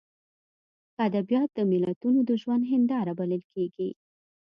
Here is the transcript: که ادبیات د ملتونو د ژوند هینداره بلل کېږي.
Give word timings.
که 0.93 0.99
ادبیات 1.09 1.49
د 1.55 1.59
ملتونو 1.71 2.19
د 2.29 2.31
ژوند 2.41 2.63
هینداره 2.71 3.13
بلل 3.19 3.43
کېږي. 3.53 3.89